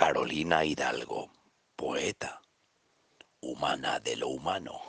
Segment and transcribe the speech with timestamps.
[0.00, 1.30] Carolina Hidalgo,
[1.76, 2.40] poeta,
[3.42, 4.80] humana de lo humano.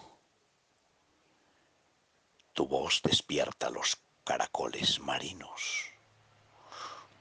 [2.53, 5.91] Tu voz despierta los caracoles marinos.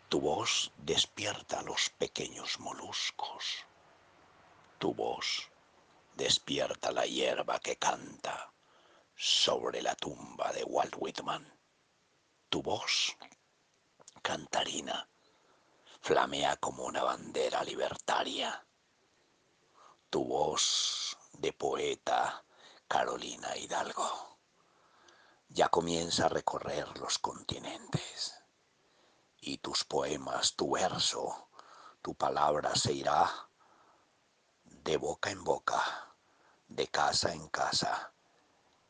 [0.08, 3.66] Tu voz despierta los pequeños moluscos.
[4.78, 5.50] Tu voz
[6.14, 8.52] despierta la hierba que canta
[9.16, 11.44] sobre la tumba de Walt Whitman.
[12.50, 13.16] Tu voz,
[14.22, 15.08] cantarina,
[16.00, 18.66] flamea como una bandera libertaria.
[20.08, 22.42] Tu voz de poeta,
[22.88, 24.38] Carolina Hidalgo,
[25.48, 28.42] ya comienza a recorrer los continentes.
[29.42, 31.48] Y tus poemas, tu verso,
[32.02, 33.48] tu palabra se irá
[34.64, 36.14] de boca en boca,
[36.66, 38.12] de casa en casa,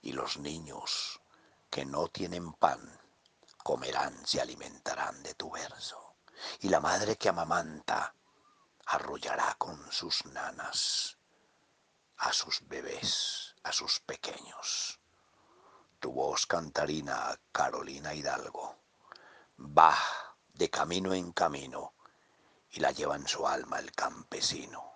[0.00, 1.20] y los niños
[1.68, 2.80] que no tienen pan
[3.62, 6.09] comerán, se alimentarán de tu verso
[6.60, 8.14] y la madre que amamanta
[8.86, 11.16] arrullará con sus nanas
[12.20, 15.00] a sus bebés, a sus pequeños.
[16.00, 18.76] Tu voz cantarina, Carolina Hidalgo,
[19.58, 19.96] va
[20.54, 21.94] de camino en camino
[22.72, 24.92] y la lleva en su alma el campesino.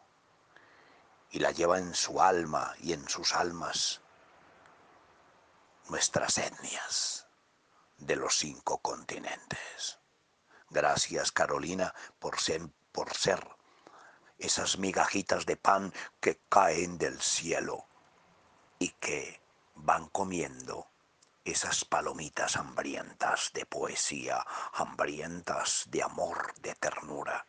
[1.31, 4.01] Y la lleva en su alma y en sus almas
[5.89, 7.27] nuestras etnias
[7.98, 9.98] de los cinco continentes.
[10.75, 13.47] Gracias Carolina por ser, por ser
[14.39, 17.86] esas migajitas de pan que caen del cielo
[18.80, 19.41] y que
[19.77, 20.91] van comiendo
[21.45, 27.47] esas palomitas hambrientas de poesía, hambrientas de amor, de ternura,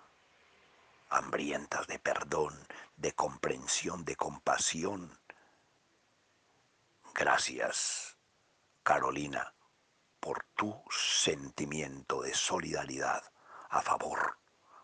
[1.09, 2.53] hambrientas de perdón,
[2.95, 5.19] de comprensión, de compasión.
[7.15, 8.17] Gracias,
[8.83, 9.54] Carolina,
[10.25, 13.31] por tu sentimiento de solidaridad
[13.69, 14.39] a favor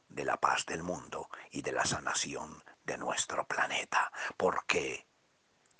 [0.07, 5.07] de la paz del mundo y de la sanación de nuestro planeta, porque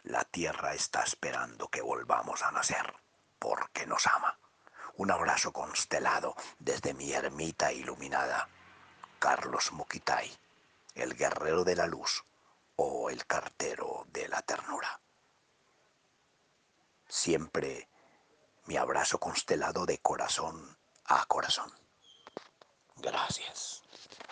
[0.02, 2.92] la Tierra está esperando que volvamos a nacer,
[3.38, 4.40] porque nos ama.
[4.96, 8.50] Un abrazo constelado desde mi ermita iluminada.
[9.20, 10.36] Carlos Muquitay,
[10.96, 12.26] el guerrero de la luz
[12.78, 15.00] o el cartero de la ternura.
[17.08, 17.92] Siempre
[18.66, 21.72] mi abrazo constelado de corazón a corazón.
[22.98, 23.81] Gracias.